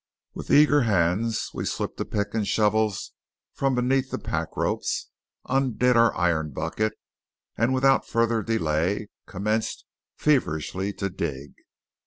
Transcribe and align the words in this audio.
With 0.33 0.49
eager 0.49 0.81
hands 0.81 1.51
we 1.53 1.63
slipped 1.63 1.99
a 2.01 2.05
pick 2.05 2.33
and 2.33 2.47
shovels 2.47 3.11
from 3.53 3.75
beneath 3.75 4.09
the 4.09 4.17
pack 4.17 4.57
ropes, 4.57 5.09
undid 5.47 5.95
our 5.95 6.17
iron 6.17 6.49
bucket, 6.53 6.93
and 7.55 7.71
without 7.71 8.07
further 8.07 8.41
delay 8.41 9.09
commenced 9.27 9.85
feverishly 10.17 10.91
to 10.93 11.11
dig. 11.11 11.53